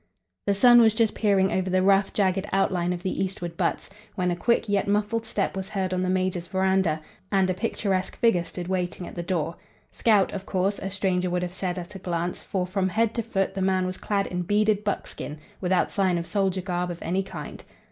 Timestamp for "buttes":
3.55-3.91